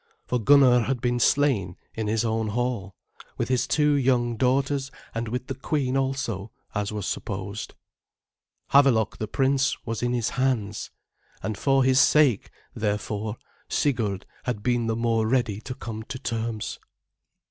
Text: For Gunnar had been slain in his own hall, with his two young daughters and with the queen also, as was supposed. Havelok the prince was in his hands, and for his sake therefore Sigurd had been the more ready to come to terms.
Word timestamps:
For 0.25 0.39
Gunnar 0.39 0.79
had 0.85 0.99
been 0.99 1.19
slain 1.19 1.77
in 1.93 2.07
his 2.07 2.25
own 2.25 2.47
hall, 2.47 2.95
with 3.37 3.49
his 3.49 3.67
two 3.67 3.93
young 3.93 4.35
daughters 4.35 4.89
and 5.13 5.27
with 5.27 5.45
the 5.45 5.53
queen 5.53 5.95
also, 5.95 6.51
as 6.73 6.91
was 6.91 7.05
supposed. 7.05 7.75
Havelok 8.71 9.19
the 9.19 9.27
prince 9.27 9.77
was 9.85 10.01
in 10.01 10.13
his 10.13 10.29
hands, 10.29 10.89
and 11.43 11.55
for 11.55 11.83
his 11.83 11.99
sake 11.99 12.49
therefore 12.73 13.37
Sigurd 13.69 14.25
had 14.45 14.63
been 14.63 14.87
the 14.87 14.95
more 14.95 15.27
ready 15.27 15.61
to 15.61 15.75
come 15.75 16.01
to 16.05 16.17
terms. 16.17 16.79